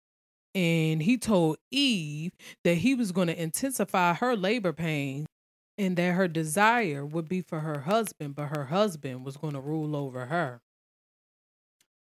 and 0.54 1.02
he 1.02 1.16
told 1.18 1.58
Eve 1.70 2.32
that 2.64 2.74
he 2.76 2.94
was 2.94 3.12
going 3.12 3.28
to 3.28 3.40
intensify 3.40 4.14
her 4.14 4.34
labor 4.34 4.72
pain 4.72 5.26
and 5.78 5.96
that 5.96 6.14
her 6.14 6.26
desire 6.26 7.06
would 7.06 7.28
be 7.28 7.40
for 7.40 7.60
her 7.60 7.80
husband, 7.80 8.34
but 8.34 8.56
her 8.56 8.64
husband 8.64 9.24
was 9.24 9.36
going 9.36 9.54
to 9.54 9.60
rule 9.60 9.94
over 9.94 10.26
her. 10.26 10.60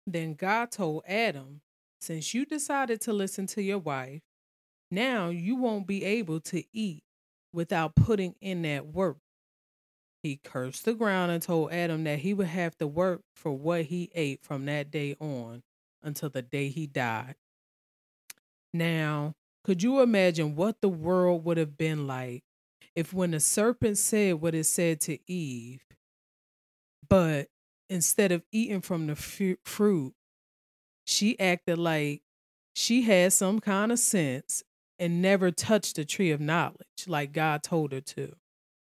Then 0.07 0.35
God 0.35 0.73
told 0.73 1.05
Adam, 1.07 1.61
Since 2.00 2.35
you 2.35 2.45
decided 2.45 3.00
to 3.03 3.12
listen 3.12 3.47
to 3.49 3.62
your 3.62 3.79
wife, 3.79 4.23
now 4.91 5.29
you 5.29 5.55
won't 5.55 5.87
be 5.87 6.05
able 6.05 6.41
to 6.41 6.65
eat 6.73 7.05
without 7.53 7.95
putting 7.95 8.35
in 8.41 8.62
that 8.62 8.89
work. 8.89 9.19
He 10.25 10.41
cursed 10.43 10.85
the 10.85 10.95
ground 10.95 11.31
and 11.31 11.43
told 11.43 11.73
Adam 11.73 12.05
that 12.05 12.19
he 12.19 12.35
would 12.35 12.49
have 12.49 12.77
to 12.79 12.87
work 12.89 13.23
for 13.37 13.53
what 13.53 13.85
he 13.85 14.11
ate 14.15 14.43
from 14.43 14.67
that 14.67 14.91
day 14.91 15.17
on 15.21 15.62
until 16.03 16.29
the 16.29 16.43
day 16.43 16.69
he 16.69 16.87
died. 16.87 17.37
Now, 18.75 19.35
could 19.65 19.83
you 19.83 20.00
imagine 20.00 20.57
what 20.57 20.81
the 20.81 20.89
world 20.89 21.45
would 21.45 21.57
have 21.57 21.79
been 21.79 22.07
like 22.07 22.43
if 23.00 23.14
when 23.14 23.30
the 23.30 23.40
serpent 23.40 23.97
said 23.97 24.35
what 24.35 24.54
it 24.54 24.64
said 24.64 25.00
to 25.00 25.19
Eve, 25.26 25.80
but 27.09 27.49
instead 27.88 28.30
of 28.30 28.42
eating 28.52 28.83
from 28.83 29.07
the 29.07 29.12
f- 29.12 29.59
fruit, 29.64 30.12
she 31.07 31.40
acted 31.40 31.78
like 31.78 32.21
she 32.75 33.02
had 33.02 33.33
some 33.33 33.59
kind 33.59 33.90
of 33.90 33.99
sense 33.99 34.62
and 34.99 35.23
never 35.23 35.50
touched 35.50 35.97
the 35.97 36.04
tree 36.04 36.30
of 36.30 36.40
knowledge 36.40 37.07
like 37.07 37.33
God 37.33 37.62
told 37.62 37.92
her 37.92 38.02
to. 38.02 38.37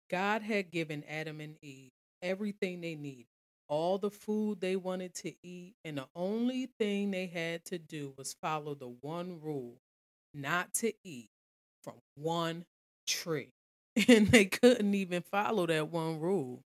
God 0.09 0.41
had 0.41 0.71
given 0.71 1.03
Adam 1.07 1.41
and 1.41 1.57
Eve 1.61 1.91
everything 2.21 2.79
they 2.79 2.95
needed, 2.95 3.27
all 3.67 3.97
the 3.97 4.09
food 4.09 4.61
they 4.61 4.77
wanted 4.77 5.13
to 5.15 5.33
eat, 5.43 5.75
and 5.83 5.97
the 5.97 6.07
only 6.15 6.69
thing 6.79 7.11
they 7.11 7.27
had 7.27 7.65
to 7.65 7.77
do 7.77 8.13
was 8.17 8.37
follow 8.41 8.73
the 8.73 8.95
one 9.01 9.41
rule 9.41 9.81
not 10.33 10.73
to 10.75 10.93
eat 11.03 11.29
from 11.83 11.95
one 12.15 12.65
tree. 13.05 13.51
And 14.07 14.27
they 14.27 14.45
couldn't 14.45 14.93
even 14.93 15.23
follow 15.23 15.65
that 15.67 15.89
one 15.89 16.19
rule. 16.19 16.63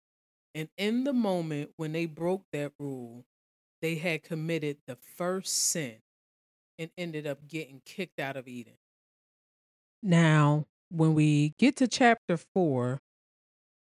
And 0.55 0.69
in 0.79 1.05
the 1.05 1.13
moment 1.15 1.73
when 1.77 1.93
they 1.93 2.07
broke 2.07 2.45
that 2.53 2.73
rule, 2.79 3.25
they 3.83 3.97
had 3.97 4.23
committed 4.25 4.79
the 4.87 4.97
first 4.97 5.55
sin 5.55 5.99
and 6.79 6.91
ended 6.99 7.27
up 7.27 7.49
getting 7.49 7.83
kicked 7.87 8.21
out 8.21 8.37
of 8.37 8.49
Eden. 8.49 8.77
Now, 10.03 10.67
when 10.91 11.15
we 11.15 11.51
get 11.59 11.77
to 11.77 11.89
chapter 11.89 12.37
four, 12.37 13.01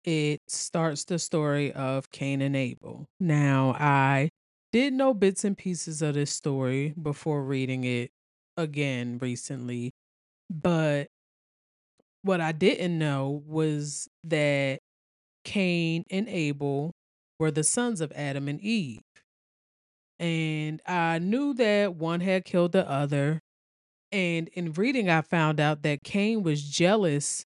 it 0.04 0.40
starts 0.48 1.04
the 1.04 1.18
story 1.18 1.72
of 1.72 2.10
Cain 2.10 2.42
and 2.42 2.54
Abel. 2.56 3.06
Now, 3.20 3.72
I 3.78 4.30
did 4.72 4.92
know 4.92 5.14
bits 5.14 5.44
and 5.44 5.56
pieces 5.56 6.02
of 6.02 6.14
this 6.14 6.30
story 6.30 6.94
before 7.00 7.44
reading 7.44 7.84
it 7.84 8.10
again 8.56 9.18
recently, 9.18 9.92
but 10.50 11.08
what 12.24 12.40
I 12.40 12.52
didn't 12.52 12.98
know 12.98 13.42
was 13.46 14.08
that 14.24 14.80
Cain 15.44 16.04
and 16.10 16.26
Abel 16.28 16.92
were 17.38 17.50
the 17.50 17.62
sons 17.62 18.00
of 18.00 18.10
Adam 18.12 18.48
and 18.48 18.60
Eve. 18.60 19.02
And 20.18 20.80
I 20.86 21.18
knew 21.18 21.52
that 21.54 21.96
one 21.96 22.20
had 22.20 22.44
killed 22.44 22.72
the 22.72 22.88
other. 22.88 23.40
And 24.10 24.48
in 24.48 24.72
reading, 24.72 25.10
I 25.10 25.20
found 25.20 25.60
out 25.60 25.82
that 25.82 26.02
Cain 26.02 26.42
was 26.42 26.62
jealous 26.62 27.44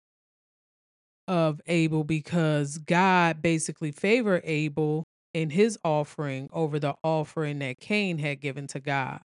of 1.28 1.60
Abel 1.66 2.02
because 2.02 2.78
God 2.78 3.42
basically 3.42 3.92
favored 3.92 4.40
Abel 4.44 5.04
in 5.34 5.50
his 5.50 5.78
offering 5.84 6.48
over 6.52 6.78
the 6.78 6.94
offering 7.04 7.58
that 7.58 7.78
Cain 7.78 8.18
had 8.18 8.40
given 8.40 8.66
to 8.68 8.80
God. 8.80 9.20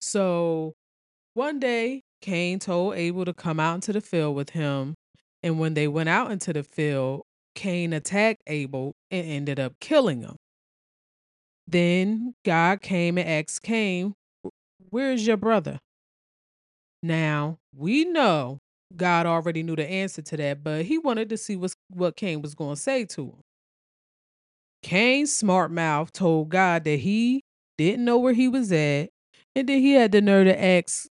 So 0.00 0.72
one 1.34 1.58
day, 1.58 2.02
Cain 2.22 2.58
told 2.58 2.94
Abel 2.94 3.24
to 3.24 3.34
come 3.34 3.60
out 3.60 3.74
into 3.74 3.92
the 3.92 4.00
field 4.00 4.34
with 4.34 4.50
him. 4.50 4.94
And 5.42 5.58
when 5.58 5.74
they 5.74 5.88
went 5.88 6.08
out 6.08 6.30
into 6.30 6.52
the 6.52 6.62
field, 6.62 7.22
Cain 7.54 7.92
attacked 7.92 8.42
Abel 8.46 8.94
and 9.10 9.26
ended 9.26 9.60
up 9.60 9.74
killing 9.80 10.22
him. 10.22 10.36
Then 11.66 12.34
God 12.44 12.80
came 12.80 13.18
and 13.18 13.28
asked 13.28 13.62
Cain, 13.62 14.14
Where 14.90 15.12
is 15.12 15.26
your 15.26 15.36
brother? 15.36 15.78
Now, 17.02 17.58
we 17.76 18.04
know 18.04 18.58
God 18.96 19.26
already 19.26 19.62
knew 19.62 19.76
the 19.76 19.88
answer 19.88 20.22
to 20.22 20.36
that, 20.36 20.62
but 20.62 20.84
he 20.84 20.98
wanted 20.98 21.28
to 21.30 21.36
see 21.36 21.56
what, 21.56 21.74
what 21.90 22.16
Cain 22.16 22.42
was 22.42 22.54
going 22.54 22.76
to 22.76 22.80
say 22.80 23.04
to 23.06 23.22
him. 23.22 23.40
Cain's 24.82 25.32
smart 25.34 25.70
mouth 25.70 26.12
told 26.12 26.50
God 26.50 26.84
that 26.84 27.00
he 27.00 27.42
didn't 27.78 28.04
know 28.04 28.18
where 28.18 28.34
he 28.34 28.48
was 28.48 28.70
at, 28.72 29.08
and 29.54 29.68
then 29.68 29.80
he 29.80 29.92
had 29.92 30.12
the 30.12 30.20
nerve 30.20 30.46
to 30.46 30.62
ask 30.64 31.08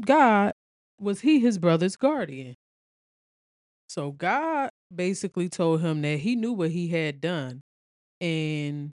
God, 0.00 0.52
was 1.00 1.20
he 1.20 1.40
his 1.40 1.58
brother's 1.58 1.96
guardian? 1.96 2.54
So 3.88 4.12
God 4.12 4.70
basically 4.94 5.48
told 5.48 5.80
him 5.80 6.02
that 6.02 6.18
he 6.18 6.36
knew 6.36 6.52
what 6.52 6.70
he 6.70 6.88
had 6.88 7.20
done 7.20 7.60
and 8.20 8.90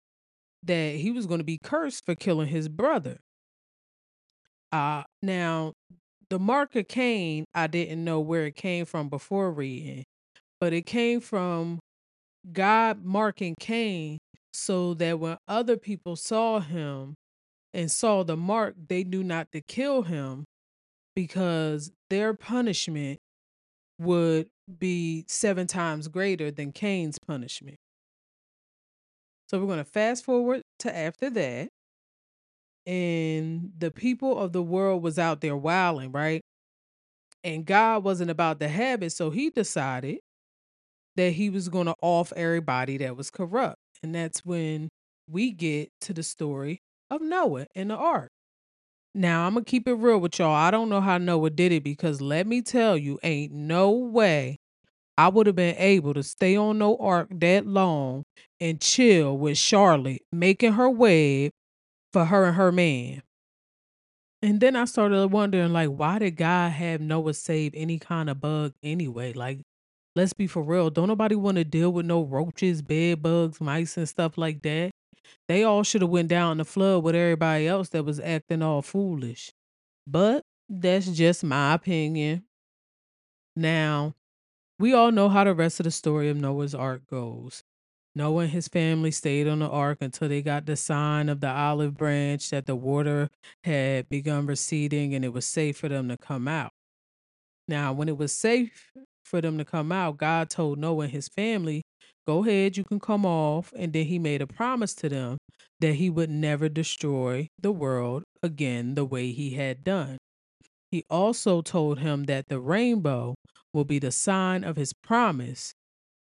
that 0.62 0.96
he 0.96 1.10
was 1.10 1.26
going 1.26 1.38
to 1.38 1.44
be 1.44 1.58
cursed 1.62 2.04
for 2.04 2.14
killing 2.14 2.48
his 2.48 2.68
brother. 2.68 3.18
Uh 4.72 5.04
now 5.22 5.72
the 6.28 6.38
mark 6.38 6.74
of 6.74 6.88
Cain, 6.88 7.44
I 7.54 7.66
didn't 7.68 8.02
know 8.04 8.20
where 8.20 8.46
it 8.46 8.56
came 8.56 8.84
from 8.84 9.08
before 9.08 9.52
reading, 9.52 10.04
but 10.60 10.72
it 10.72 10.86
came 10.86 11.20
from 11.20 11.78
God 12.52 13.04
marking 13.04 13.54
Cain 13.60 14.18
so 14.52 14.94
that 14.94 15.20
when 15.20 15.36
other 15.46 15.76
people 15.76 16.16
saw 16.16 16.60
him 16.60 17.14
and 17.74 17.90
saw 17.90 18.24
the 18.24 18.36
mark, 18.36 18.74
they 18.88 19.04
knew 19.04 19.22
not 19.22 19.52
to 19.52 19.60
kill 19.60 20.02
him 20.02 20.44
because 21.16 21.90
their 22.10 22.34
punishment 22.34 23.18
would 23.98 24.46
be 24.78 25.24
seven 25.26 25.66
times 25.66 26.06
greater 26.06 26.50
than 26.52 26.70
Cain's 26.70 27.18
punishment. 27.18 27.78
So 29.48 29.58
we're 29.58 29.66
going 29.66 29.78
to 29.78 29.84
fast 29.84 30.24
forward 30.24 30.62
to 30.80 30.94
after 30.96 31.30
that. 31.30 31.68
And 32.86 33.72
the 33.76 33.90
people 33.90 34.38
of 34.38 34.52
the 34.52 34.62
world 34.62 35.02
was 35.02 35.18
out 35.18 35.40
there 35.40 35.56
wilding, 35.56 36.12
right? 36.12 36.42
And 37.42 37.64
God 37.64 38.04
wasn't 38.04 38.30
about 38.30 38.60
to 38.60 38.68
have 38.68 39.02
it. 39.02 39.10
So 39.10 39.30
he 39.30 39.50
decided 39.50 40.18
that 41.16 41.30
he 41.30 41.48
was 41.48 41.68
going 41.68 41.86
to 41.86 41.94
off 42.02 42.32
everybody 42.36 42.98
that 42.98 43.16
was 43.16 43.30
corrupt. 43.30 43.78
And 44.02 44.14
that's 44.14 44.44
when 44.44 44.88
we 45.28 45.50
get 45.50 45.88
to 46.02 46.12
the 46.12 46.22
story 46.22 46.80
of 47.10 47.22
Noah 47.22 47.66
and 47.74 47.90
the 47.90 47.96
ark. 47.96 48.28
Now, 49.16 49.46
I'm 49.46 49.54
to 49.54 49.62
keep 49.62 49.88
it 49.88 49.94
real 49.94 50.18
with 50.18 50.38
y'all. 50.38 50.54
I 50.54 50.70
don't 50.70 50.90
know 50.90 51.00
how 51.00 51.16
Noah 51.16 51.48
did 51.48 51.72
it 51.72 51.82
because 51.82 52.20
let 52.20 52.46
me 52.46 52.60
tell 52.60 52.98
you, 52.98 53.18
ain't 53.22 53.50
no 53.50 53.90
way 53.90 54.58
I 55.16 55.28
would 55.28 55.46
have 55.46 55.56
been 55.56 55.74
able 55.78 56.12
to 56.12 56.22
stay 56.22 56.54
on 56.54 56.76
no 56.76 56.98
ark 56.98 57.28
that 57.30 57.66
long 57.66 58.24
and 58.60 58.78
chill 58.78 59.38
with 59.38 59.56
Charlotte 59.56 60.20
making 60.30 60.74
her 60.74 60.90
web 60.90 61.52
for 62.12 62.26
her 62.26 62.44
and 62.44 62.56
her 62.56 62.70
man. 62.70 63.22
And 64.42 64.60
then 64.60 64.76
I 64.76 64.84
started 64.84 65.28
wondering, 65.28 65.72
like, 65.72 65.88
why 65.88 66.18
did 66.18 66.36
God 66.36 66.72
have 66.72 67.00
Noah 67.00 67.32
save 67.32 67.72
any 67.74 67.98
kind 67.98 68.28
of 68.28 68.38
bug 68.38 68.74
anyway? 68.82 69.32
Like, 69.32 69.60
let's 70.14 70.34
be 70.34 70.46
for 70.46 70.62
real. 70.62 70.90
Don't 70.90 71.08
nobody 71.08 71.36
want 71.36 71.56
to 71.56 71.64
deal 71.64 71.90
with 71.90 72.04
no 72.04 72.22
roaches, 72.22 72.82
bed 72.82 73.22
bugs, 73.22 73.62
mice, 73.62 73.96
and 73.96 74.06
stuff 74.06 74.36
like 74.36 74.60
that. 74.60 74.90
They 75.48 75.62
all 75.62 75.82
should 75.82 76.02
have 76.02 76.10
went 76.10 76.28
down 76.28 76.58
the 76.58 76.64
flood 76.64 77.04
with 77.04 77.14
everybody 77.14 77.66
else 77.66 77.88
that 77.90 78.04
was 78.04 78.20
acting 78.20 78.62
all 78.62 78.82
foolish. 78.82 79.52
But 80.06 80.44
that's 80.68 81.08
just 81.08 81.44
my 81.44 81.74
opinion. 81.74 82.44
Now, 83.54 84.14
we 84.78 84.92
all 84.92 85.10
know 85.10 85.28
how 85.28 85.44
the 85.44 85.54
rest 85.54 85.80
of 85.80 85.84
the 85.84 85.90
story 85.90 86.28
of 86.28 86.36
Noah's 86.36 86.74
Ark 86.74 87.02
goes. 87.08 87.64
Noah 88.14 88.44
and 88.44 88.52
his 88.52 88.66
family 88.66 89.10
stayed 89.10 89.46
on 89.46 89.58
the 89.58 89.68
ark 89.68 89.98
until 90.00 90.28
they 90.28 90.40
got 90.40 90.64
the 90.64 90.74
sign 90.74 91.28
of 91.28 91.40
the 91.40 91.50
olive 91.50 91.98
branch 91.98 92.48
that 92.48 92.64
the 92.64 92.74
water 92.74 93.28
had 93.62 94.08
begun 94.08 94.46
receding 94.46 95.14
and 95.14 95.22
it 95.22 95.34
was 95.34 95.44
safe 95.44 95.76
for 95.76 95.90
them 95.90 96.08
to 96.08 96.16
come 96.16 96.48
out. 96.48 96.72
Now, 97.68 97.92
when 97.92 98.08
it 98.08 98.16
was 98.16 98.32
safe 98.32 98.92
for 99.22 99.42
them 99.42 99.58
to 99.58 99.66
come 99.66 99.92
out, 99.92 100.16
God 100.16 100.48
told 100.48 100.78
Noah 100.78 101.04
and 101.04 101.12
his 101.12 101.28
family, 101.28 101.82
Go 102.26 102.44
ahead, 102.44 102.76
you 102.76 102.84
can 102.84 103.00
come 103.00 103.24
off. 103.24 103.72
And 103.76 103.92
then 103.92 104.06
he 104.06 104.18
made 104.18 104.42
a 104.42 104.46
promise 104.46 104.94
to 104.94 105.08
them 105.08 105.38
that 105.80 105.94
he 105.94 106.10
would 106.10 106.30
never 106.30 106.68
destroy 106.68 107.48
the 107.58 107.72
world 107.72 108.24
again 108.42 108.94
the 108.94 109.04
way 109.04 109.30
he 109.30 109.50
had 109.50 109.84
done. 109.84 110.18
He 110.90 111.04
also 111.10 111.62
told 111.62 111.98
him 111.98 112.24
that 112.24 112.48
the 112.48 112.60
rainbow 112.60 113.34
will 113.74 113.84
be 113.84 113.98
the 113.98 114.12
sign 114.12 114.64
of 114.64 114.76
his 114.76 114.92
promise 114.92 115.72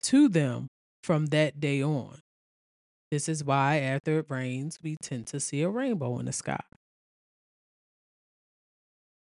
to 0.04 0.28
them 0.28 0.68
from 1.04 1.28
that 1.28 1.60
day 1.60 1.82
on. 1.84 2.20
This 3.12 3.30
is 3.30 3.44
why, 3.44 3.80
after 3.80 4.20
it 4.20 4.26
rains, 4.30 4.80
we 4.82 4.98
tend 5.02 5.28
to 5.28 5.40
see 5.40 5.62
a 5.62 5.70
rainbow 5.70 6.18
in 6.18 6.26
the 6.26 6.32
sky. 6.32 6.64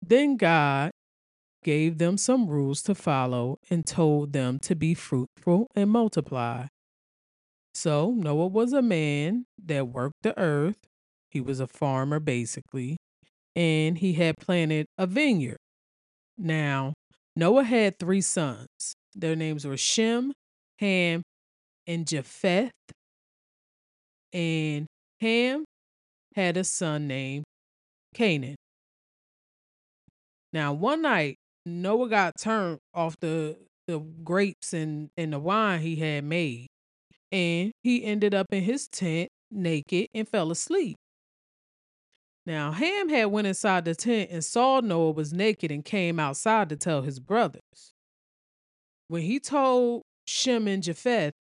Then 0.02 0.38
God 0.38 0.92
gave 1.64 1.98
them 1.98 2.18
some 2.18 2.48
rules 2.48 2.82
to 2.84 2.96
follow 2.96 3.60
and 3.70 3.86
told 3.86 4.34
them 4.34 4.60
to 4.60 4.76
be 4.76 4.94
fruitful 4.94 5.68
and 5.76 5.90
multiply. 5.90 6.68
So, 7.74 8.12
Noah 8.12 8.48
was 8.48 8.74
a 8.74 8.82
man 8.82 9.46
that 9.64 9.88
worked 9.88 10.24
the 10.24 10.38
earth. 10.38 10.78
He 11.30 11.40
was 11.42 11.60
a 11.60 11.68
farmer, 11.68 12.20
basically, 12.20 12.98
and 13.56 13.98
he 13.98 14.14
had 14.14 14.38
planted 14.38 14.88
a 14.98 15.06
vineyard. 15.06 15.58
Now, 16.38 16.94
Noah 17.36 17.64
had 17.64 18.00
three 18.00 18.22
sons. 18.22 18.96
Their 19.16 19.36
names 19.36 19.66
were 19.66 19.78
Shem, 19.78 20.34
Ham, 20.80 21.22
and 21.86 22.08
Japheth. 22.08 22.72
And 24.34 24.88
Ham 25.22 25.66
had 26.36 26.58
a 26.58 26.64
son 26.64 27.08
named 27.08 27.44
Canaan. 28.14 28.56
Now, 30.52 30.74
one 30.74 31.02
night, 31.02 31.38
Noah 31.70 32.10
got 32.10 32.38
turned 32.40 32.80
off 32.94 33.20
the, 33.20 33.58
the 33.88 34.00
grapes 34.00 34.74
and, 34.74 35.10
and 35.18 35.34
the 35.34 35.40
wine 35.40 35.82
he 35.82 35.96
had 35.98 36.24
made. 36.24 36.68
And 37.32 37.72
he 37.84 38.04
ended 38.04 38.34
up 38.34 38.48
in 38.52 38.64
his 38.64 38.88
tent 38.88 39.30
naked 39.52 40.08
and 40.14 40.28
fell 40.28 40.52
asleep. 40.52 40.98
Now 42.46 42.72
Ham 42.72 43.10
had 43.10 43.26
went 43.26 43.48
inside 43.48 43.86
the 43.86 43.94
tent 43.94 44.32
and 44.32 44.44
saw 44.44 44.80
Noah 44.80 45.12
was 45.12 45.34
naked 45.34 45.72
and 45.72 45.86
came 45.86 46.20
outside 46.20 46.70
to 46.70 46.76
tell 46.76 47.04
his 47.04 47.20
brothers. 47.20 47.94
When 49.08 49.22
he 49.22 49.40
told 49.40 50.04
Shem 50.26 50.68
and 50.68 50.82
Japheth 50.82 51.34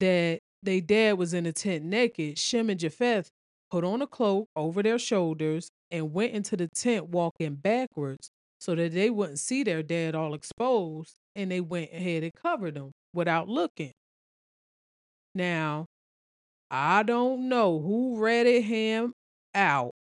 that 0.00 0.40
they 0.62 0.80
dad 0.80 1.18
was 1.18 1.32
in 1.32 1.44
the 1.44 1.52
tent 1.52 1.84
naked, 1.84 2.38
Shem 2.38 2.70
and 2.70 2.80
Japheth 2.80 3.28
put 3.70 3.84
on 3.84 4.02
a 4.02 4.06
cloak 4.06 4.48
over 4.56 4.82
their 4.82 4.98
shoulders 4.98 5.68
and 5.90 6.12
went 6.12 6.32
into 6.32 6.56
the 6.56 6.68
tent 6.68 7.08
walking 7.08 7.54
backwards 7.54 8.30
so 8.60 8.74
that 8.74 8.92
they 8.92 9.10
wouldn't 9.10 9.38
see 9.38 9.62
their 9.62 9.82
dad 9.82 10.14
all 10.14 10.34
exposed 10.34 11.14
and 11.34 11.50
they 11.50 11.60
went 11.60 11.92
ahead 11.92 12.22
and 12.22 12.32
covered 12.34 12.74
them 12.74 12.92
without 13.12 13.48
looking. 13.48 13.92
Now, 15.34 15.86
I 16.70 17.02
don't 17.02 17.48
know 17.48 17.78
who 17.78 18.18
ratted 18.18 18.64
him 18.64 19.12
out, 19.54 19.92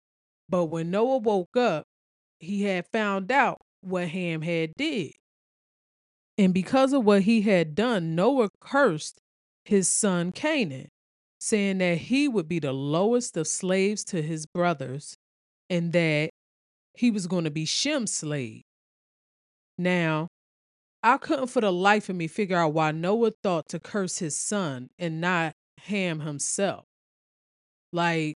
but 0.49 0.67
when 0.67 0.91
Noah 0.91 1.19
woke 1.19 1.57
up, 1.57 1.85
he 2.39 2.63
had 2.63 2.87
found 2.93 3.31
out 3.33 3.59
what 3.81 4.09
Ham 4.09 4.43
had 4.43 4.73
did. 4.77 5.13
And 6.39 6.53
because 6.53 6.93
of 6.93 7.05
what 7.05 7.23
he 7.23 7.43
had 7.43 7.75
done, 7.75 8.15
Noah 8.15 8.49
cursed 8.61 9.19
his 9.65 9.89
son 9.89 10.33
Canaan, 10.33 10.89
saying 11.39 11.79
that 11.79 11.99
he 11.99 12.29
would 12.29 12.49
be 12.49 12.59
the 12.59 12.73
lowest 12.73 13.37
of 13.37 13.47
slaves 13.47 14.05
to 14.05 14.23
his 14.23 14.47
brothers 14.47 15.17
and 15.71 15.93
that 15.93 16.31
he 16.95 17.11
was 17.11 17.27
going 17.27 17.45
to 17.45 17.51
be 17.51 17.65
Shem's 17.65 18.13
slave. 18.13 18.63
Now, 19.79 20.29
I 21.03 21.19
couldn't 21.19 21.49
for 21.49 21.61
the 21.61 21.73
life 21.73 22.09
of 22.09 22.17
me 22.17 22.29
figure 22.29 22.57
out 22.57 22.73
why 22.73 22.93
Noah 22.93 23.33
thought 23.43 23.69
to 23.69 23.81
curse 23.81 24.19
his 24.19 24.39
son 24.39 24.89
and 24.99 25.21
not 25.21 25.53
Ham 25.81 26.21
himself. 26.21 26.85
Like, 27.93 28.35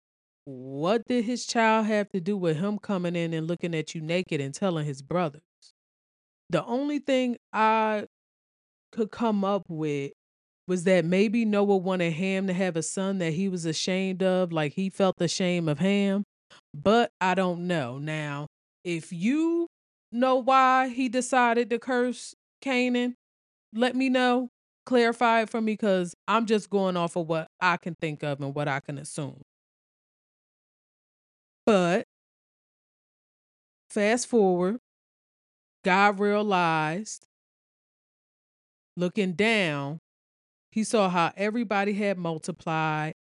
what 0.46 1.04
did 1.08 1.26
his 1.26 1.46
child 1.46 1.88
have 1.88 2.10
to 2.14 2.20
do 2.20 2.38
with 2.38 2.58
him 2.58 2.80
coming 2.80 3.16
in 3.16 3.34
and 3.34 3.48
looking 3.48 3.76
at 3.76 3.94
you 3.94 4.02
naked 4.02 4.42
and 4.42 4.54
telling 4.54 4.86
his 4.86 5.02
brothers? 5.02 5.42
The 6.50 6.64
only 6.66 7.00
thing 7.00 7.38
I 7.52 8.06
could 8.92 9.12
come 9.12 9.44
up 9.44 9.64
with 9.68 10.12
was 10.68 10.84
that 10.86 11.06
maybe 11.06 11.46
Noah 11.46 11.78
wanted 11.78 12.14
Ham 12.14 12.48
to 12.48 12.54
have 12.54 12.76
a 12.76 12.84
son 12.84 13.20
that 13.20 13.34
he 13.34 13.48
was 13.48 13.66
ashamed 13.66 14.24
of, 14.24 14.52
like 14.52 14.74
he 14.74 14.90
felt 14.90 15.18
the 15.18 15.28
shame 15.28 15.68
of 15.68 15.80
Ham. 15.80 16.24
But 16.84 17.12
I 17.22 17.36
don't 17.36 17.68
know. 17.68 17.98
Now, 18.00 18.48
if 18.84 19.14
you 19.14 19.68
know 20.12 20.36
why 20.36 20.90
he 20.90 21.08
decided 21.08 21.70
to 21.70 21.80
curse 21.80 22.36
Canaan, 22.62 23.16
let 23.74 23.96
me 23.96 24.10
know. 24.10 24.50
Clarify 24.86 25.44
it 25.44 25.50
for 25.50 25.62
me 25.62 25.74
because 25.74 26.14
I'm 26.28 26.46
just 26.46 26.70
going 26.70 26.96
off 26.98 27.16
of 27.16 27.28
what 27.28 27.48
I 27.60 27.78
can 27.78 27.96
think 27.96 28.24
of 28.24 28.40
and 28.42 28.54
what 28.54 28.68
I 28.68 28.82
can 28.82 28.98
assume. 28.98 29.42
But 31.66 32.06
fast 33.90 34.28
forward, 34.28 34.78
God 35.84 36.20
realized 36.20 37.26
looking 38.96 39.32
down, 39.32 40.00
he 40.72 40.84
saw 40.84 41.10
how 41.10 41.32
everybody 41.36 41.94
had 41.94 42.18
multiplied 42.20 43.15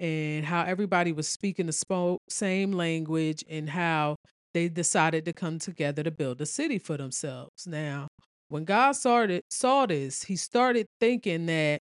and 0.00 0.46
how 0.46 0.62
everybody 0.62 1.12
was 1.12 1.28
speaking 1.28 1.66
the 1.66 2.18
same 2.28 2.72
language 2.72 3.44
and 3.48 3.68
how 3.68 4.16
they 4.54 4.68
decided 4.68 5.26
to 5.26 5.32
come 5.32 5.58
together 5.58 6.02
to 6.02 6.10
build 6.10 6.40
a 6.40 6.46
city 6.46 6.78
for 6.78 6.96
themselves. 6.96 7.66
Now, 7.66 8.08
when 8.48 8.64
God 8.64 8.92
started 8.92 9.42
saw 9.50 9.86
this, 9.86 10.24
he 10.24 10.36
started 10.36 10.86
thinking 11.00 11.46
that, 11.46 11.80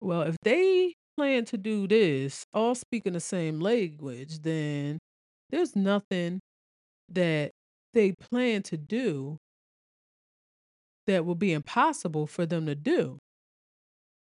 well, 0.00 0.22
if 0.22 0.36
they 0.42 0.94
plan 1.16 1.44
to 1.44 1.58
do 1.58 1.86
this, 1.86 2.44
all 2.54 2.74
speaking 2.74 3.12
the 3.12 3.20
same 3.20 3.60
language, 3.60 4.40
then 4.40 4.98
there's 5.50 5.76
nothing 5.76 6.40
that 7.10 7.50
they 7.92 8.12
plan 8.12 8.62
to 8.62 8.78
do 8.78 9.36
that 11.06 11.26
will 11.26 11.34
be 11.34 11.52
impossible 11.52 12.26
for 12.26 12.46
them 12.46 12.66
to 12.66 12.74
do. 12.74 13.18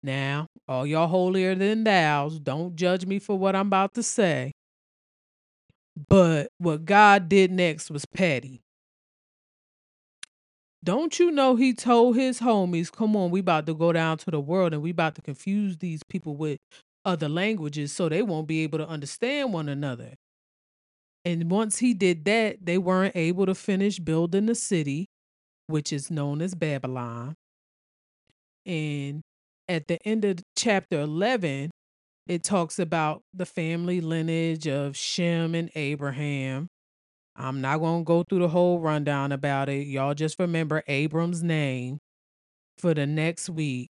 Now, 0.03 0.47
all 0.67 0.87
y'all 0.87 1.09
holier 1.09 1.55
than 1.55 1.85
thou's, 1.85 2.39
don't 2.39 2.75
judge 2.75 3.05
me 3.07 3.19
for 3.19 3.39
what 3.39 3.55
I'm 3.55 3.67
about 3.67 3.95
to 3.95 4.03
say. 4.03 4.53
But 6.09 6.49
what 6.59 6.85
God 6.85 7.29
did 7.29 7.51
next 7.51 7.91
was 7.91 8.07
petty. 8.07 8.63
Don't 10.83 11.19
you 11.19 11.31
know 11.31 11.57
he 11.57 11.75
told 11.75 12.17
his 12.17 12.41
homies, 12.41 12.91
come 12.91 13.15
on, 13.15 13.31
we 13.31 13.41
about 13.41 13.67
to 13.67 13.75
go 13.75 13.93
down 13.93 14.17
to 14.19 14.31
the 14.31 14.41
world 14.41 14.73
and 14.73 14.83
we 14.83 14.91
about 14.91 15.15
to 15.17 15.23
confuse 15.23 15.77
these 15.77 16.03
people 16.09 16.37
with 16.37 16.59
other 17.05 17.29
languages 17.29 17.93
so 17.93 18.09
they 18.09 18.23
won't 18.23 18.49
be 18.49 18.63
able 18.63 18.79
to 18.79 18.89
understand 18.89 19.53
one 19.53 19.69
another. 19.69 20.15
And 21.27 21.51
once 21.51 21.79
he 21.79 21.93
did 21.93 22.25
that, 22.25 22.65
they 22.65 22.79
weren't 22.79 23.15
able 23.15 23.45
to 23.45 23.55
finish 23.55 23.99
building 23.99 24.47
the 24.47 24.55
city, 24.55 25.07
which 25.67 25.93
is 25.93 26.11
known 26.11 26.41
as 26.41 26.55
Babylon. 26.55 27.35
And 28.65 29.21
at 29.71 29.87
the 29.87 29.99
end 30.05 30.25
of 30.25 30.41
chapter 30.57 31.01
11, 31.01 31.71
it 32.27 32.43
talks 32.43 32.81
about 32.81 33.23
the 33.33 33.47
family 33.47 34.01
lineage 34.01 34.67
of 34.67 34.97
Shem 34.97 35.55
and 35.55 35.71
Abraham. 35.77 36.67
I'm 37.37 37.61
not 37.61 37.79
going 37.79 38.01
to 38.01 38.05
go 38.05 38.25
through 38.25 38.41
the 38.41 38.49
whole 38.49 38.81
rundown 38.81 39.31
about 39.31 39.69
it. 39.69 39.87
Y'all 39.87 40.15
just 40.15 40.41
remember 40.41 40.83
Abram's 40.89 41.45
name 41.45 41.99
for 42.79 42.95
the 42.95 43.07
next 43.07 43.49
week 43.49 43.89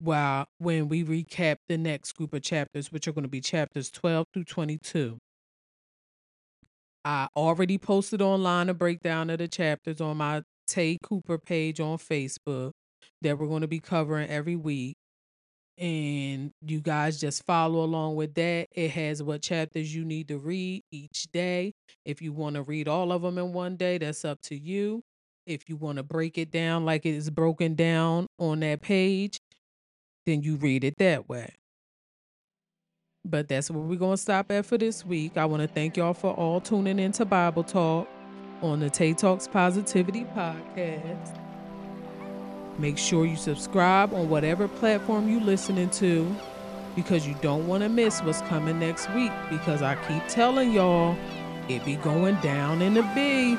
while 0.00 0.44
when 0.58 0.88
we 0.88 1.02
recap 1.02 1.56
the 1.66 1.78
next 1.78 2.12
group 2.12 2.34
of 2.34 2.42
chapters, 2.42 2.92
which 2.92 3.08
are 3.08 3.12
going 3.12 3.24
to 3.24 3.28
be 3.28 3.40
chapters 3.40 3.90
12 3.90 4.26
through 4.34 4.44
22. 4.44 5.16
I 7.06 7.28
already 7.34 7.78
posted 7.78 8.20
online 8.20 8.68
a 8.68 8.74
breakdown 8.74 9.30
of 9.30 9.38
the 9.38 9.48
chapters 9.48 10.02
on 10.02 10.18
my 10.18 10.42
Tay 10.66 10.98
Cooper 11.02 11.38
page 11.38 11.80
on 11.80 11.96
Facebook 11.96 12.72
that 13.22 13.38
we're 13.38 13.46
going 13.46 13.62
to 13.62 13.68
be 13.68 13.80
covering 13.80 14.28
every 14.28 14.56
week. 14.56 14.96
And 15.76 16.52
you 16.64 16.80
guys 16.80 17.18
just 17.18 17.44
follow 17.44 17.82
along 17.82 18.14
with 18.14 18.34
that. 18.34 18.68
It 18.72 18.92
has 18.92 19.22
what 19.22 19.42
chapters 19.42 19.94
you 19.94 20.04
need 20.04 20.28
to 20.28 20.38
read 20.38 20.82
each 20.92 21.26
day. 21.32 21.72
If 22.04 22.22
you 22.22 22.32
want 22.32 22.54
to 22.56 22.62
read 22.62 22.86
all 22.86 23.10
of 23.10 23.22
them 23.22 23.38
in 23.38 23.52
one 23.52 23.76
day, 23.76 23.98
that's 23.98 24.24
up 24.24 24.40
to 24.42 24.56
you. 24.56 25.02
If 25.46 25.68
you 25.68 25.76
want 25.76 25.96
to 25.96 26.02
break 26.02 26.38
it 26.38 26.50
down 26.50 26.84
like 26.84 27.04
it 27.04 27.14
is 27.14 27.28
broken 27.28 27.74
down 27.74 28.28
on 28.38 28.60
that 28.60 28.82
page, 28.82 29.38
then 30.26 30.42
you 30.42 30.56
read 30.56 30.84
it 30.84 30.94
that 30.98 31.28
way. 31.28 31.54
But 33.24 33.48
that's 33.48 33.70
where 33.70 33.82
we're 33.82 33.98
going 33.98 34.16
to 34.16 34.22
stop 34.22 34.50
at 34.52 34.66
for 34.66 34.78
this 34.78 35.04
week. 35.04 35.36
I 35.36 35.46
want 35.46 35.62
to 35.62 35.68
thank 35.68 35.96
y'all 35.96 36.14
for 36.14 36.32
all 36.34 36.60
tuning 36.60 36.98
into 36.98 37.24
Bible 37.24 37.64
Talk 37.64 38.08
on 38.62 38.80
the 38.80 38.90
Tay 38.90 39.12
Talks 39.12 39.48
Positivity 39.48 40.24
Podcast. 40.36 41.43
Make 42.78 42.98
sure 42.98 43.24
you 43.24 43.36
subscribe 43.36 44.12
on 44.12 44.28
whatever 44.28 44.66
platform 44.66 45.28
you're 45.28 45.40
listening 45.40 45.90
to 45.90 46.34
because 46.96 47.26
you 47.26 47.34
don't 47.40 47.66
want 47.66 47.82
to 47.82 47.88
miss 47.88 48.20
what's 48.20 48.40
coming 48.42 48.78
next 48.78 49.12
week 49.14 49.32
because 49.50 49.82
I 49.82 49.94
keep 50.06 50.26
telling 50.28 50.72
y'all 50.72 51.16
it 51.68 51.84
be 51.84 51.96
going 51.96 52.36
down 52.36 52.82
in 52.82 52.94
the 52.94 53.02
B. 53.14 53.56